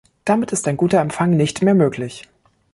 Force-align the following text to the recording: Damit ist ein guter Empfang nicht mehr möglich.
Damit 0.25 0.51
ist 0.51 0.67
ein 0.67 0.77
guter 0.77 0.99
Empfang 0.99 1.29
nicht 1.29 1.61
mehr 1.61 1.75
möglich. 1.75 2.27